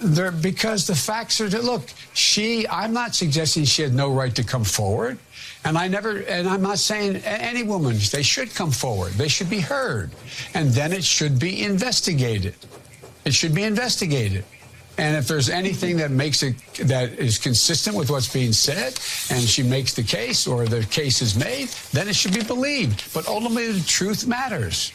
There, 0.00 0.32
because 0.32 0.86
the 0.86 0.96
facts 0.96 1.40
are 1.40 1.48
that 1.48 1.62
look. 1.62 1.88
She, 2.12 2.66
I'm 2.68 2.92
not 2.92 3.14
suggesting 3.14 3.64
she 3.64 3.82
had 3.82 3.94
no 3.94 4.12
right 4.12 4.34
to 4.34 4.42
come 4.42 4.64
forward, 4.64 5.18
and 5.64 5.78
I 5.78 5.86
never, 5.86 6.18
and 6.22 6.48
I'm 6.48 6.62
not 6.62 6.78
saying 6.78 7.16
any 7.24 7.62
woman 7.62 7.96
they 8.10 8.22
should 8.22 8.52
come 8.52 8.72
forward. 8.72 9.12
They 9.12 9.28
should 9.28 9.48
be 9.48 9.60
heard, 9.60 10.10
and 10.54 10.70
then 10.70 10.92
it 10.92 11.04
should 11.04 11.38
be 11.38 11.62
investigated. 11.62 12.56
It 13.24 13.32
should 13.32 13.54
be 13.54 13.62
investigated. 13.62 14.44
And 14.98 15.14
if 15.16 15.28
there's 15.28 15.50
anything 15.50 15.98
that 15.98 16.10
makes 16.10 16.42
it 16.42 16.56
that 16.84 17.12
is 17.12 17.38
consistent 17.38 17.96
with 17.96 18.10
what's 18.10 18.32
being 18.32 18.52
said, 18.52 18.98
and 19.30 19.42
she 19.46 19.62
makes 19.62 19.94
the 19.94 20.02
case 20.02 20.46
or 20.46 20.66
the 20.66 20.84
case 20.86 21.22
is 21.22 21.36
made, 21.36 21.68
then 21.92 22.08
it 22.08 22.16
should 22.16 22.32
be 22.32 22.42
believed. 22.42 23.12
But 23.12 23.28
ultimately, 23.28 23.72
the 23.72 23.86
truth 23.86 24.26
matters. 24.26 24.92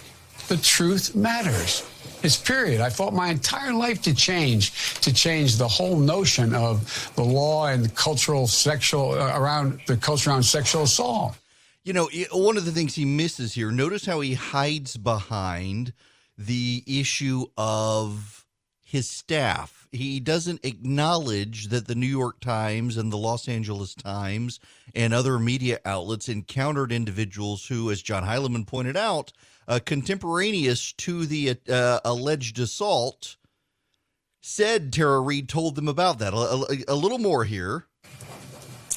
The 0.48 0.58
truth 0.58 1.16
matters. 1.16 1.84
It's 2.24 2.38
period. 2.38 2.82
I 2.82 2.90
fought 2.90 3.14
my 3.14 3.30
entire 3.30 3.74
life 3.74 4.02
to 4.04 4.14
change, 4.14 5.00
to 5.02 5.12
change 5.12 5.58
the 5.58 5.68
whole 5.68 5.98
notion 5.98 6.54
of 6.54 7.12
the 7.16 7.24
law 7.24 7.68
and 7.68 7.94
cultural 7.96 8.48
sexual 8.48 9.14
uh, 9.14 9.38
around 9.38 9.80
the 9.88 9.98
culture 9.98 10.30
around 10.30 10.44
sexual 10.44 10.84
assault. 10.84 11.36
You 11.84 11.94
know, 11.94 12.10
one 12.32 12.58
of 12.58 12.66
the 12.66 12.72
things 12.72 12.94
he 12.94 13.06
misses 13.06 13.54
here. 13.54 13.72
Notice 13.72 14.06
how 14.06 14.20
he 14.20 14.36
hides 14.36 14.98
behind 14.98 15.94
the 16.38 16.84
issue 16.86 17.46
of 17.58 18.41
his 18.92 19.10
staff. 19.10 19.88
He 19.94 20.20
doesn't 20.20 20.66
acknowledge 20.66 21.70
that 21.70 21.88
the 21.88 21.96
New 21.96 22.08
York 22.08 22.42
Times 22.42 22.98
and 22.98 23.10
the 23.10 23.18
Los 23.18 23.48
Angeles 23.48 23.96
Times 23.96 24.60
and 24.94 25.14
other 25.14 25.40
media 25.40 25.80
outlets 25.86 26.28
encountered 26.28 26.92
individuals 26.92 27.68
who, 27.68 27.90
as 27.90 28.02
John 28.02 28.24
Heilemann 28.24 28.68
pointed 28.68 28.98
out, 28.98 29.32
uh, 29.66 29.80
contemporaneous 29.86 30.92
to 30.94 31.26
the 31.26 31.58
uh, 31.70 32.02
alleged 32.04 32.60
assault, 32.60 33.38
said 34.42 34.92
Tara 34.92 35.22
Reade 35.22 35.48
told 35.48 35.76
them 35.76 35.88
about 35.88 36.20
that. 36.20 36.34
A, 36.34 36.92
a, 36.92 36.94
a 36.94 36.96
little 36.96 37.18
more 37.18 37.46
here. 37.46 37.86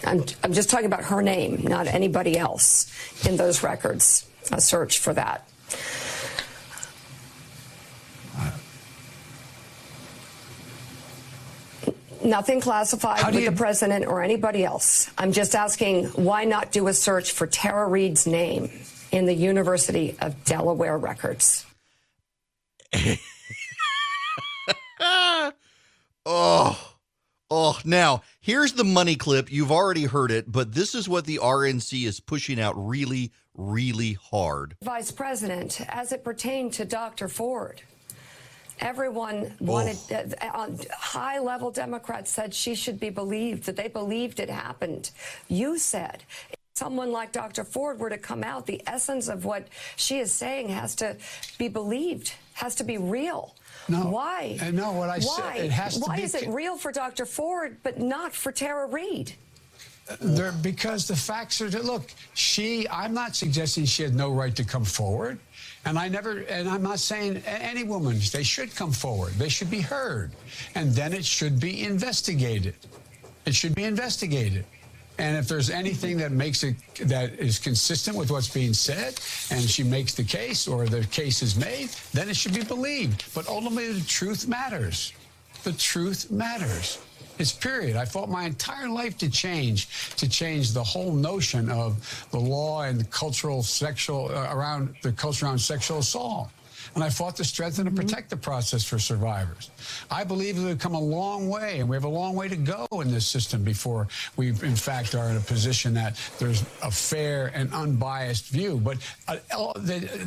I'm, 0.04 0.24
I'm 0.42 0.52
just 0.52 0.70
talking 0.70 0.86
about 0.86 1.04
her 1.04 1.22
name, 1.22 1.62
not 1.62 1.86
anybody 1.86 2.36
else 2.36 2.92
in 3.24 3.36
those 3.36 3.62
records. 3.62 4.26
A 4.50 4.60
search 4.60 4.98
for 4.98 5.14
that. 5.14 5.48
Nothing 12.24 12.60
classified 12.60 13.26
with 13.26 13.44
you... 13.44 13.50
the 13.50 13.56
president 13.56 14.06
or 14.06 14.22
anybody 14.22 14.64
else. 14.64 15.10
I'm 15.18 15.32
just 15.32 15.54
asking 15.54 16.06
why 16.06 16.44
not 16.44 16.72
do 16.72 16.88
a 16.88 16.94
search 16.94 17.32
for 17.32 17.46
Tara 17.46 17.86
Reade's 17.86 18.26
name 18.26 18.70
in 19.12 19.26
the 19.26 19.34
University 19.34 20.16
of 20.20 20.44
Delaware 20.44 20.98
records? 20.98 21.66
oh. 26.26 26.94
Oh, 27.50 27.78
now 27.84 28.22
here's 28.40 28.72
the 28.72 28.84
money 28.84 29.16
clip. 29.16 29.52
You've 29.52 29.70
already 29.70 30.04
heard 30.04 30.30
it, 30.30 30.50
but 30.50 30.72
this 30.72 30.94
is 30.94 31.08
what 31.08 31.26
the 31.26 31.38
RNC 31.42 32.04
is 32.06 32.18
pushing 32.18 32.58
out 32.58 32.74
really, 32.76 33.32
really 33.54 34.14
hard. 34.14 34.76
Vice 34.82 35.12
President, 35.12 35.82
as 35.88 36.10
it 36.10 36.24
pertained 36.24 36.72
to 36.72 36.84
Dr. 36.84 37.28
Ford, 37.28 37.82
everyone 38.80 39.52
wanted, 39.60 39.96
uh, 40.40 40.68
high 40.98 41.38
level 41.38 41.70
Democrats 41.70 42.30
said 42.30 42.54
she 42.54 42.74
should 42.74 42.98
be 43.00 43.10
believed, 43.10 43.64
that 43.64 43.76
they 43.76 43.88
believed 43.88 44.40
it 44.40 44.50
happened. 44.50 45.10
You 45.48 45.78
said 45.78 46.24
if 46.50 46.58
someone 46.74 47.12
like 47.12 47.32
Dr. 47.32 47.64
Ford 47.64 47.98
were 47.98 48.10
to 48.10 48.18
come 48.18 48.42
out, 48.44 48.66
the 48.66 48.82
essence 48.86 49.28
of 49.28 49.44
what 49.44 49.68
she 49.96 50.18
is 50.18 50.32
saying 50.32 50.68
has 50.70 50.94
to 50.96 51.16
be 51.58 51.68
believed, 51.68 52.32
has 52.54 52.74
to 52.76 52.84
be 52.84 52.98
real. 52.98 53.54
No. 53.88 53.98
Why? 54.06 54.58
Uh, 54.60 54.70
no, 54.70 54.92
what 54.92 55.10
I 55.10 55.18
Why? 55.18 55.54
said, 55.56 55.64
it 55.66 55.70
has 55.70 55.98
Why 55.98 56.16
to 56.16 56.20
be. 56.22 56.24
is 56.24 56.34
it 56.34 56.48
real 56.48 56.76
for 56.76 56.90
Dr. 56.90 57.26
Ford, 57.26 57.76
but 57.82 58.00
not 58.00 58.32
for 58.32 58.50
Tara 58.52 58.86
Reade? 58.86 59.34
There, 60.20 60.52
because 60.52 61.08
the 61.08 61.16
facts 61.16 61.60
are 61.62 61.70
that 61.70 61.84
look. 61.84 62.10
She, 62.34 62.86
I'm 62.90 63.14
not 63.14 63.34
suggesting 63.34 63.86
she 63.86 64.02
had 64.02 64.14
no 64.14 64.30
right 64.32 64.54
to 64.56 64.64
come 64.64 64.84
forward, 64.84 65.38
and 65.84 65.98
I 65.98 66.08
never, 66.08 66.38
and 66.40 66.68
I'm 66.68 66.82
not 66.82 66.98
saying 66.98 67.42
any 67.46 67.84
woman 67.84 68.18
they 68.32 68.42
should 68.42 68.74
come 68.74 68.92
forward. 68.92 69.34
They 69.34 69.48
should 69.48 69.70
be 69.70 69.80
heard, 69.80 70.32
and 70.74 70.92
then 70.92 71.12
it 71.12 71.24
should 71.24 71.60
be 71.60 71.84
investigated. 71.84 72.74
It 73.46 73.54
should 73.54 73.74
be 73.74 73.84
investigated. 73.84 74.64
And 75.18 75.36
if 75.36 75.46
there's 75.46 75.70
anything 75.70 76.16
that 76.18 76.32
makes 76.32 76.64
it 76.64 76.76
that 77.02 77.34
is 77.38 77.58
consistent 77.58 78.16
with 78.16 78.30
what's 78.30 78.48
being 78.48 78.74
said, 78.74 79.20
and 79.50 79.62
she 79.62 79.84
makes 79.84 80.14
the 80.14 80.24
case 80.24 80.66
or 80.66 80.86
the 80.86 81.04
case 81.06 81.40
is 81.42 81.54
made, 81.54 81.90
then 82.12 82.28
it 82.28 82.36
should 82.36 82.54
be 82.54 82.64
believed. 82.64 83.24
But 83.34 83.48
ultimately, 83.48 83.92
the 83.92 84.06
truth 84.06 84.48
matters. 84.48 85.12
The 85.62 85.72
truth 85.72 86.30
matters. 86.30 86.98
It's 87.38 87.52
period. 87.52 87.96
I 87.96 88.04
fought 88.04 88.28
my 88.28 88.44
entire 88.44 88.88
life 88.88 89.18
to 89.18 89.30
change, 89.30 90.14
to 90.16 90.28
change 90.28 90.72
the 90.72 90.84
whole 90.84 91.12
notion 91.12 91.68
of 91.70 92.26
the 92.30 92.38
law 92.38 92.82
and 92.82 93.00
the 93.00 93.04
cultural 93.04 93.62
sexual 93.62 94.30
uh, 94.30 94.54
around 94.54 94.94
the 95.02 95.12
culture 95.12 95.46
around 95.46 95.58
sexual 95.58 95.98
assault 95.98 96.50
and 96.94 97.02
I 97.02 97.10
fought 97.10 97.36
to 97.36 97.44
strengthen 97.44 97.86
and 97.86 97.96
protect 97.96 98.30
the 98.30 98.36
process 98.36 98.84
for 98.84 98.98
survivors. 98.98 99.70
I 100.10 100.24
believe 100.24 100.62
we've 100.62 100.78
come 100.78 100.94
a 100.94 101.00
long 101.00 101.48
way, 101.48 101.80
and 101.80 101.88
we 101.88 101.96
have 101.96 102.04
a 102.04 102.08
long 102.08 102.36
way 102.36 102.48
to 102.48 102.56
go 102.56 102.86
in 102.92 103.10
this 103.10 103.26
system 103.26 103.64
before 103.64 104.08
we, 104.36 104.48
in 104.48 104.76
fact, 104.76 105.14
are 105.14 105.28
in 105.30 105.36
a 105.36 105.40
position 105.40 105.94
that 105.94 106.20
there's 106.38 106.62
a 106.82 106.90
fair 106.90 107.50
and 107.54 107.72
unbiased 107.72 108.48
view. 108.48 108.78
But 108.78 108.98
uh, 109.26 109.38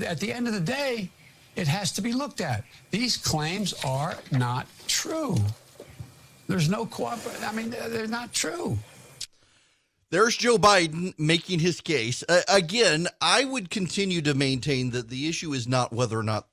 at 0.05 0.19
the 0.19 0.33
end 0.33 0.47
of 0.47 0.53
the 0.53 0.59
day, 0.59 1.09
it 1.55 1.67
has 1.67 1.91
to 1.93 2.01
be 2.01 2.13
looked 2.13 2.41
at. 2.41 2.63
These 2.91 3.17
claims 3.17 3.73
are 3.85 4.15
not 4.31 4.67
true. 4.87 5.37
There's 6.47 6.69
no 6.69 6.85
cooperation. 6.85 7.43
I 7.43 7.51
mean, 7.51 7.69
they're 7.69 8.07
not 8.07 8.33
true. 8.33 8.77
There's 10.09 10.37
Joe 10.37 10.57
Biden 10.57 11.13
making 11.19 11.59
his 11.59 11.81
case. 11.81 12.23
Uh, 12.27 12.41
again, 12.47 13.07
I 13.19 13.43
would 13.43 13.69
continue 13.69 14.21
to 14.21 14.33
maintain 14.33 14.91
that 14.91 15.09
the 15.09 15.27
issue 15.27 15.51
is 15.51 15.67
not 15.67 15.91
whether 15.91 16.17
or 16.17 16.23
not 16.23 16.47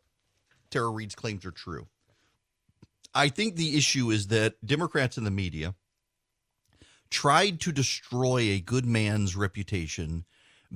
Tara 0.71 0.91
Reade's 0.91 1.15
claims 1.15 1.45
are 1.47 1.53
true. 1.53 1.87
I 3.15 3.29
think 3.29 3.55
the 3.55 3.77
issue 3.77 4.11
is 4.11 4.27
that 4.29 4.55
Democrats 4.67 5.17
in 5.17 5.23
the 5.23 5.31
media 5.31 5.77
tried 7.11 7.61
to 7.61 7.71
destroy 7.71 8.41
a 8.41 8.59
good 8.59 8.87
man's 8.87 9.37
reputation 9.37 10.25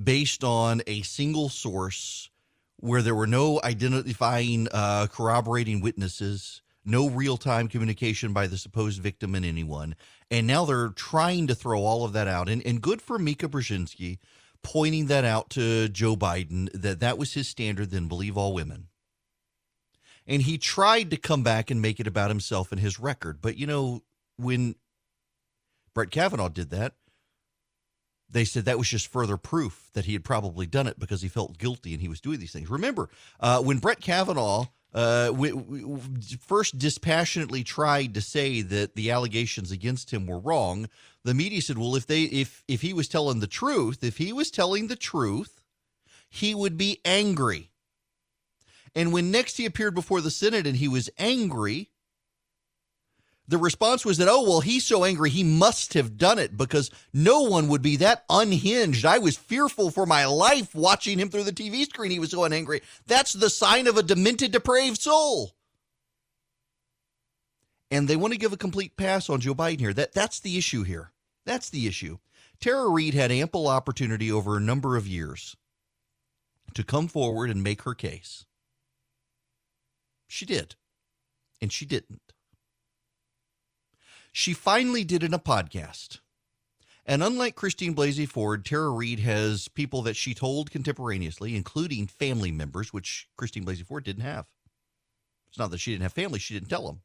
based 0.01 0.41
on 0.41 0.81
a 0.87 1.01
single 1.01 1.49
source 1.49 2.29
where 2.77 3.01
there 3.01 3.15
were 3.15 3.27
no 3.27 3.59
identifying, 3.61 4.69
uh, 4.71 5.07
corroborating 5.11 5.81
witnesses, 5.81 6.61
no 6.85 7.09
real 7.09 7.37
time 7.37 7.67
communication 7.67 8.33
by 8.33 8.47
the 8.47 8.57
supposed 8.57 9.01
victim 9.01 9.35
and 9.35 9.45
anyone. 9.45 9.95
And 10.31 10.47
now 10.47 10.65
they're 10.65 10.89
trying 10.89 11.47
to 11.47 11.55
throw 11.55 11.81
all 11.81 12.05
of 12.05 12.13
that 12.13 12.27
out. 12.27 12.49
And, 12.49 12.65
and 12.65 12.81
good 12.81 13.01
for 13.01 13.19
Mika 13.19 13.47
Brzezinski 13.47 14.17
pointing 14.61 15.07
that 15.07 15.25
out 15.25 15.49
to 15.51 15.87
Joe 15.89 16.15
Biden 16.15 16.69
that 16.73 16.99
that 16.99 17.17
was 17.17 17.33
his 17.33 17.47
standard, 17.47 17.91
then 17.91 18.07
believe 18.07 18.37
all 18.37 18.53
women 18.53 18.87
and 20.29 20.43
he 20.43 20.59
tried 20.59 21.09
to 21.09 21.17
come 21.17 21.41
back 21.41 21.71
and 21.71 21.81
make 21.81 21.99
it 21.99 22.05
about 22.05 22.29
himself 22.29 22.71
and 22.71 22.79
his 22.79 22.99
record. 22.99 23.41
But 23.41 23.57
you 23.57 23.65
know, 23.65 24.03
when 24.37 24.75
Brett 25.95 26.11
Kavanaugh 26.11 26.49
did 26.49 26.69
that, 26.69 26.93
they 28.29 28.45
said 28.45 28.65
that 28.65 28.77
was 28.77 28.87
just 28.87 29.11
further 29.11 29.37
proof 29.37 29.89
that 29.93 30.05
he 30.05 30.13
had 30.13 30.23
probably 30.23 30.67
done 30.67 30.85
it 30.85 30.99
because 30.99 31.23
he 31.23 31.27
felt 31.27 31.57
guilty 31.57 31.93
and 31.93 32.01
he 32.01 32.07
was 32.07 32.21
doing 32.21 32.39
these 32.39 32.53
things. 32.53 32.69
Remember, 32.69 33.09
uh, 33.39 33.59
when 33.63 33.79
Brett 33.79 34.01
Kavanaugh 34.01 34.67
uh, 34.93 35.31
we, 35.33 35.51
we 35.51 36.01
first 36.39 36.79
dispassionately 36.79 37.63
tried 37.63 38.13
to 38.15 38.21
say 38.21 38.61
that 38.61 38.95
the 38.95 39.11
allegations 39.11 39.71
against 39.71 40.11
him 40.11 40.25
were 40.25 40.39
wrong, 40.39 40.89
the 41.23 41.33
media 41.33 41.61
said, 41.61 41.77
"Well, 41.77 41.95
if 41.95 42.07
they 42.07 42.23
if 42.23 42.63
if 42.67 42.81
he 42.81 42.93
was 42.93 43.07
telling 43.07 43.39
the 43.39 43.47
truth, 43.47 44.03
if 44.03 44.17
he 44.17 44.33
was 44.33 44.49
telling 44.49 44.87
the 44.87 44.95
truth, 44.95 45.61
he 46.29 46.55
would 46.55 46.77
be 46.77 47.01
angry." 47.05 47.71
And 48.95 49.13
when 49.13 49.29
next 49.29 49.57
he 49.57 49.65
appeared 49.65 49.93
before 49.93 50.21
the 50.21 50.31
Senate 50.31 50.65
and 50.65 50.77
he 50.77 50.87
was 50.87 51.09
angry, 51.19 51.91
the 53.49 53.57
response 53.57 54.05
was 54.05 54.19
that, 54.19 54.27
oh, 54.29 54.43
well, 54.43 54.59
he's 54.61 54.85
so 54.85 55.03
angry, 55.03 55.31
he 55.31 55.43
must 55.43 55.95
have 55.95 56.17
done 56.17 56.37
it 56.37 56.55
because 56.55 56.91
no 57.11 57.41
one 57.41 57.67
would 57.67 57.81
be 57.81 57.95
that 57.95 58.23
unhinged. 58.29 59.05
I 59.05 59.17
was 59.17 59.37
fearful 59.37 59.89
for 59.89 60.05
my 60.05 60.25
life 60.25 60.75
watching 60.75 61.17
him 61.17 61.29
through 61.29 61.45
the 61.45 61.51
TV 61.51 61.83
screen. 61.85 62.11
He 62.11 62.19
was 62.19 62.29
so 62.29 62.45
angry. 62.45 62.81
That's 63.07 63.33
the 63.33 63.49
sign 63.49 63.87
of 63.87 63.97
a 63.97 64.03
demented, 64.03 64.51
depraved 64.51 65.01
soul. 65.01 65.55
And 67.89 68.07
they 68.07 68.15
want 68.15 68.33
to 68.33 68.39
give 68.39 68.53
a 68.53 68.57
complete 68.57 68.95
pass 68.95 69.31
on 69.31 69.39
Joe 69.39 69.55
Biden 69.55 69.79
here. 69.79 69.93
That, 69.93 70.13
that's 70.13 70.39
the 70.39 70.55
issue 70.55 70.83
here. 70.83 71.11
That's 71.43 71.71
the 71.71 71.87
issue. 71.87 72.19
Tara 72.59 72.87
Reade 72.87 73.15
had 73.15 73.31
ample 73.31 73.67
opportunity 73.67 74.31
over 74.31 74.57
a 74.57 74.61
number 74.61 74.95
of 74.95 75.07
years 75.07 75.55
to 76.75 76.83
come 76.83 77.07
forward 77.07 77.49
and 77.49 77.63
make 77.63 77.81
her 77.81 77.95
case. 77.95 78.45
She 80.27 80.45
did. 80.45 80.75
And 81.59 81.73
she 81.73 81.87
didn't. 81.87 82.21
She 84.39 84.53
finally 84.53 85.03
did 85.03 85.21
in 85.21 85.33
a 85.33 85.37
podcast. 85.37 86.21
And 87.05 87.21
unlike 87.21 87.55
Christine 87.55 87.93
Blasey 87.93 88.25
Ford, 88.25 88.63
Tara 88.63 88.89
Reade 88.89 89.19
has 89.19 89.67
people 89.67 90.01
that 90.03 90.15
she 90.15 90.33
told 90.33 90.71
contemporaneously, 90.71 91.57
including 91.57 92.07
family 92.07 92.49
members, 92.49 92.93
which 92.93 93.27
Christine 93.35 93.65
Blasey 93.65 93.85
Ford 93.85 94.05
didn't 94.05 94.23
have. 94.23 94.47
It's 95.49 95.59
not 95.59 95.71
that 95.71 95.79
she 95.79 95.91
didn't 95.91 96.03
have 96.03 96.13
family, 96.13 96.39
she 96.39 96.53
didn't 96.53 96.69
tell 96.69 96.87
them. 96.87 97.01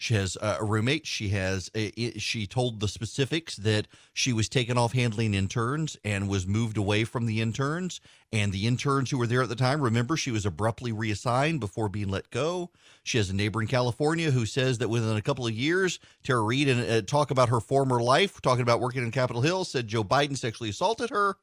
She 0.00 0.14
has 0.14 0.38
a 0.40 0.64
roommate. 0.64 1.06
She 1.06 1.28
has 1.28 1.70
a, 1.74 2.18
she 2.18 2.46
told 2.46 2.80
the 2.80 2.88
specifics 2.88 3.56
that 3.56 3.86
she 4.14 4.32
was 4.32 4.48
taken 4.48 4.78
off 4.78 4.94
handling 4.94 5.34
interns 5.34 5.98
and 6.02 6.26
was 6.26 6.46
moved 6.46 6.78
away 6.78 7.04
from 7.04 7.26
the 7.26 7.42
interns. 7.42 8.00
And 8.32 8.50
the 8.50 8.66
interns 8.66 9.10
who 9.10 9.18
were 9.18 9.26
there 9.26 9.42
at 9.42 9.50
the 9.50 9.54
time, 9.54 9.82
remember, 9.82 10.16
she 10.16 10.30
was 10.30 10.46
abruptly 10.46 10.90
reassigned 10.90 11.60
before 11.60 11.90
being 11.90 12.08
let 12.08 12.30
go. 12.30 12.70
She 13.02 13.18
has 13.18 13.28
a 13.28 13.36
neighbor 13.36 13.60
in 13.60 13.68
California 13.68 14.30
who 14.30 14.46
says 14.46 14.78
that 14.78 14.88
within 14.88 15.18
a 15.18 15.22
couple 15.22 15.46
of 15.46 15.52
years, 15.52 15.98
Tara 16.24 16.40
Reade 16.40 16.70
and 16.70 16.90
uh, 16.90 17.02
talk 17.02 17.30
about 17.30 17.50
her 17.50 17.60
former 17.60 18.00
life, 18.00 18.40
talking 18.40 18.62
about 18.62 18.80
working 18.80 19.02
in 19.02 19.10
Capitol 19.10 19.42
Hill, 19.42 19.66
said 19.66 19.86
Joe 19.86 20.02
Biden 20.02 20.34
sexually 20.34 20.70
assaulted 20.70 21.10
her. 21.10 21.36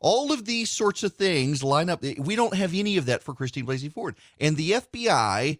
All 0.00 0.32
of 0.32 0.44
these 0.44 0.70
sorts 0.70 1.02
of 1.02 1.14
things 1.14 1.64
line 1.64 1.88
up. 1.88 2.02
We 2.18 2.36
don't 2.36 2.54
have 2.54 2.74
any 2.74 2.98
of 2.98 3.06
that 3.06 3.22
for 3.22 3.32
Christine 3.32 3.64
Blasey 3.64 3.90
Ford. 3.90 4.16
And 4.38 4.58
the 4.58 4.72
FBI 4.72 5.58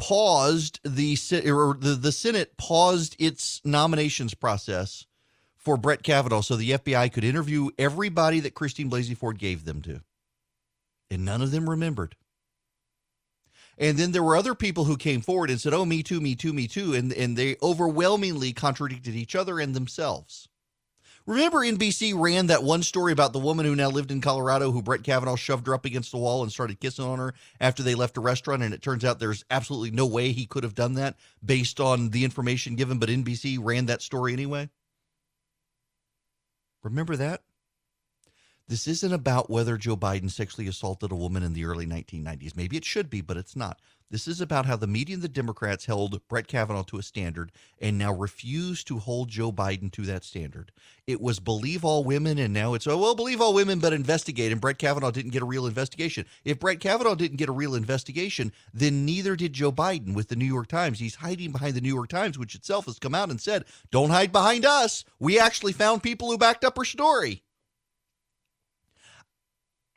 paused 0.00 0.80
the 0.82 1.16
or 1.46 1.76
the, 1.78 1.94
the 1.94 2.10
Senate 2.10 2.56
paused 2.56 3.14
its 3.18 3.60
nominations 3.64 4.34
process 4.34 5.06
for 5.56 5.76
Brett 5.76 6.02
Kavanaugh 6.02 6.40
so 6.40 6.56
the 6.56 6.70
FBI 6.70 7.12
could 7.12 7.22
interview 7.22 7.68
everybody 7.78 8.40
that 8.40 8.54
Christine 8.54 8.90
Blasey 8.90 9.16
Ford 9.16 9.38
gave 9.38 9.64
them 9.66 9.82
to. 9.82 10.00
And 11.10 11.24
none 11.24 11.42
of 11.42 11.50
them 11.50 11.68
remembered. 11.68 12.16
And 13.76 13.98
then 13.98 14.12
there 14.12 14.22
were 14.22 14.36
other 14.36 14.54
people 14.54 14.84
who 14.84 14.96
came 14.96 15.20
forward 15.20 15.50
and 15.50 15.60
said, 15.60 15.74
Oh, 15.74 15.84
me 15.84 16.02
too, 16.02 16.20
me 16.20 16.34
too, 16.34 16.52
me 16.52 16.66
too. 16.66 16.94
And, 16.94 17.12
and 17.12 17.36
they 17.36 17.56
overwhelmingly 17.62 18.52
contradicted 18.52 19.14
each 19.14 19.34
other 19.34 19.58
and 19.58 19.74
themselves. 19.74 20.48
Remember, 21.30 21.58
NBC 21.58 22.12
ran 22.12 22.48
that 22.48 22.64
one 22.64 22.82
story 22.82 23.12
about 23.12 23.32
the 23.32 23.38
woman 23.38 23.64
who 23.64 23.76
now 23.76 23.88
lived 23.88 24.10
in 24.10 24.20
Colorado 24.20 24.72
who 24.72 24.82
Brett 24.82 25.04
Kavanaugh 25.04 25.36
shoved 25.36 25.68
her 25.68 25.74
up 25.74 25.84
against 25.84 26.10
the 26.10 26.18
wall 26.18 26.42
and 26.42 26.50
started 26.50 26.80
kissing 26.80 27.04
on 27.04 27.20
her 27.20 27.34
after 27.60 27.84
they 27.84 27.94
left 27.94 28.16
a 28.16 28.20
restaurant. 28.20 28.64
And 28.64 28.74
it 28.74 28.82
turns 28.82 29.04
out 29.04 29.20
there's 29.20 29.44
absolutely 29.48 29.92
no 29.92 30.06
way 30.06 30.32
he 30.32 30.44
could 30.44 30.64
have 30.64 30.74
done 30.74 30.94
that 30.94 31.14
based 31.44 31.78
on 31.78 32.10
the 32.10 32.24
information 32.24 32.74
given, 32.74 32.98
but 32.98 33.10
NBC 33.10 33.60
ran 33.62 33.86
that 33.86 34.02
story 34.02 34.32
anyway. 34.32 34.70
Remember 36.82 37.14
that? 37.14 37.42
This 38.70 38.86
isn't 38.86 39.12
about 39.12 39.50
whether 39.50 39.76
Joe 39.76 39.96
Biden 39.96 40.30
sexually 40.30 40.68
assaulted 40.68 41.10
a 41.10 41.16
woman 41.16 41.42
in 41.42 41.54
the 41.54 41.64
early 41.64 41.86
1990s. 41.86 42.56
Maybe 42.56 42.76
it 42.76 42.84
should 42.84 43.10
be, 43.10 43.20
but 43.20 43.36
it's 43.36 43.56
not. 43.56 43.80
This 44.12 44.28
is 44.28 44.40
about 44.40 44.64
how 44.64 44.76
the 44.76 44.86
media 44.86 45.14
and 45.14 45.24
the 45.24 45.28
Democrats 45.28 45.86
held 45.86 46.20
Brett 46.28 46.46
Kavanaugh 46.46 46.84
to 46.84 46.98
a 46.98 47.02
standard 47.02 47.50
and 47.80 47.98
now 47.98 48.12
refuse 48.12 48.84
to 48.84 49.00
hold 49.00 49.28
Joe 49.28 49.50
Biden 49.50 49.90
to 49.90 50.02
that 50.02 50.22
standard. 50.22 50.70
It 51.04 51.20
was 51.20 51.40
believe 51.40 51.84
all 51.84 52.04
women, 52.04 52.38
and 52.38 52.54
now 52.54 52.74
it's, 52.74 52.86
oh, 52.86 52.96
well, 52.96 53.16
believe 53.16 53.40
all 53.40 53.54
women, 53.54 53.80
but 53.80 53.92
investigate. 53.92 54.52
And 54.52 54.60
Brett 54.60 54.78
Kavanaugh 54.78 55.10
didn't 55.10 55.32
get 55.32 55.42
a 55.42 55.46
real 55.46 55.66
investigation. 55.66 56.24
If 56.44 56.60
Brett 56.60 56.78
Kavanaugh 56.78 57.16
didn't 57.16 57.38
get 57.38 57.48
a 57.48 57.52
real 57.52 57.74
investigation, 57.74 58.52
then 58.72 59.04
neither 59.04 59.34
did 59.34 59.52
Joe 59.52 59.72
Biden 59.72 60.14
with 60.14 60.28
the 60.28 60.36
New 60.36 60.44
York 60.44 60.68
Times. 60.68 61.00
He's 61.00 61.16
hiding 61.16 61.50
behind 61.50 61.74
the 61.74 61.80
New 61.80 61.92
York 61.92 62.08
Times, 62.08 62.38
which 62.38 62.54
itself 62.54 62.86
has 62.86 63.00
come 63.00 63.16
out 63.16 63.30
and 63.30 63.40
said, 63.40 63.64
don't 63.90 64.10
hide 64.10 64.30
behind 64.30 64.64
us. 64.64 65.04
We 65.18 65.40
actually 65.40 65.72
found 65.72 66.04
people 66.04 66.30
who 66.30 66.38
backed 66.38 66.64
up 66.64 66.78
her 66.78 66.84
story. 66.84 67.42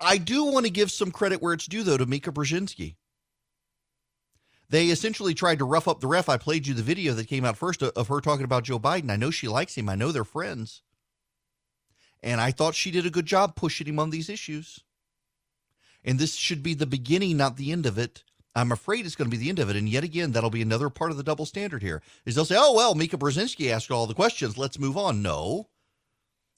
I 0.03 0.17
do 0.17 0.45
want 0.45 0.65
to 0.65 0.71
give 0.71 0.91
some 0.91 1.11
credit 1.11 1.41
where 1.41 1.53
it's 1.53 1.67
due, 1.67 1.83
though, 1.83 1.97
to 1.97 2.05
Mika 2.05 2.31
Brzezinski. 2.31 2.95
They 4.69 4.87
essentially 4.87 5.33
tried 5.33 5.59
to 5.59 5.65
rough 5.65 5.87
up 5.87 5.99
the 5.99 6.07
ref. 6.07 6.29
I 6.29 6.37
played 6.37 6.65
you 6.65 6.73
the 6.73 6.81
video 6.81 7.13
that 7.13 7.27
came 7.27 7.45
out 7.45 7.57
first 7.57 7.83
of 7.83 8.07
her 8.07 8.21
talking 8.21 8.45
about 8.45 8.63
Joe 8.63 8.79
Biden. 8.79 9.11
I 9.11 9.17
know 9.17 9.29
she 9.29 9.47
likes 9.47 9.75
him. 9.75 9.87
I 9.87 9.95
know 9.95 10.11
they're 10.11 10.23
friends. 10.23 10.81
And 12.23 12.41
I 12.41 12.51
thought 12.51 12.73
she 12.73 12.89
did 12.89 13.05
a 13.05 13.11
good 13.11 13.25
job 13.25 13.55
pushing 13.55 13.87
him 13.87 13.99
on 13.99 14.09
these 14.09 14.29
issues. 14.29 14.79
And 16.03 16.17
this 16.17 16.35
should 16.35 16.63
be 16.63 16.73
the 16.73 16.85
beginning, 16.85 17.37
not 17.37 17.57
the 17.57 17.71
end 17.71 17.85
of 17.85 17.97
it. 17.97 18.23
I'm 18.55 18.71
afraid 18.71 19.05
it's 19.05 19.15
going 19.15 19.29
to 19.29 19.35
be 19.35 19.41
the 19.41 19.49
end 19.49 19.59
of 19.59 19.69
it. 19.69 19.75
And 19.75 19.89
yet 19.89 20.03
again, 20.03 20.31
that'll 20.31 20.49
be 20.49 20.61
another 20.61 20.89
part 20.89 21.11
of 21.11 21.17
the 21.17 21.23
double 21.23 21.45
standard 21.45 21.81
here. 21.81 22.01
Is 22.25 22.35
they'll 22.35 22.45
say, 22.45 22.55
oh, 22.57 22.73
well, 22.73 22.95
Mika 22.95 23.17
Brzezinski 23.17 23.71
asked 23.71 23.91
all 23.91 24.07
the 24.07 24.13
questions. 24.13 24.57
Let's 24.57 24.79
move 24.79 24.97
on. 24.97 25.21
No 25.21 25.67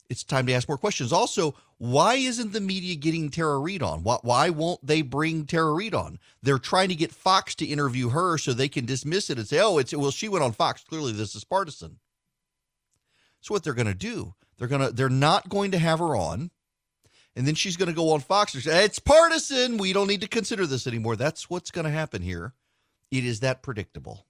it's 0.08 0.24
time 0.24 0.46
to 0.46 0.52
ask 0.52 0.68
more 0.68 0.78
questions. 0.78 1.12
Also, 1.12 1.54
why 1.78 2.14
isn't 2.14 2.52
the 2.52 2.60
media 2.60 2.94
getting 2.94 3.30
Tara 3.30 3.58
Reade 3.58 3.82
on? 3.82 4.02
Why, 4.02 4.18
why 4.22 4.50
won't 4.50 4.86
they 4.86 5.02
bring 5.02 5.44
Tara 5.44 5.72
Reade 5.72 5.94
on? 5.94 6.18
They're 6.42 6.58
trying 6.58 6.88
to 6.88 6.94
get 6.94 7.12
Fox 7.12 7.54
to 7.56 7.66
interview 7.66 8.10
her 8.10 8.38
so 8.38 8.52
they 8.52 8.68
can 8.68 8.86
dismiss 8.86 9.30
it 9.30 9.38
and 9.38 9.46
say, 9.46 9.60
oh, 9.60 9.78
it's 9.78 9.94
well, 9.94 10.10
she 10.10 10.28
went 10.28 10.44
on 10.44 10.52
Fox. 10.52 10.82
Clearly, 10.84 11.12
this 11.12 11.34
is 11.34 11.44
partisan. 11.44 11.98
So 13.40 13.54
what 13.54 13.62
they're 13.62 13.74
going 13.74 13.86
to 13.86 13.94
do. 13.94 14.34
They're 14.58 14.68
to 14.68 14.90
they're 14.90 15.08
not 15.08 15.48
going 15.48 15.70
to 15.72 15.78
have 15.78 15.98
her 15.98 16.16
on. 16.16 16.50
And 17.34 17.46
then 17.46 17.54
she's 17.54 17.76
going 17.76 17.90
to 17.90 17.94
go 17.94 18.12
on 18.12 18.20
Fox 18.20 18.54
and 18.54 18.62
say, 18.62 18.84
"It's 18.84 18.98
partisan. 18.98 19.76
We 19.76 19.92
don't 19.92 20.08
need 20.08 20.22
to 20.22 20.28
consider 20.28 20.66
this 20.66 20.86
anymore." 20.86 21.16
That's 21.16 21.50
what's 21.50 21.70
going 21.70 21.84
to 21.84 21.90
happen 21.90 22.22
here. 22.22 22.54
It 23.10 23.24
is 23.24 23.40
that 23.40 23.62
predictable. 23.62 24.24